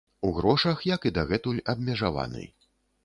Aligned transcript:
У 0.27 0.29
грошах, 0.37 0.79
як 0.95 1.05
і 1.09 1.13
дагэтуль, 1.17 1.63
абмежаваны. 1.75 2.43